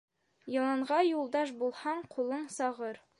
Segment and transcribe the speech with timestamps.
[0.53, 3.03] Йыланға юлдаш булһаң, ҡулың сағыр.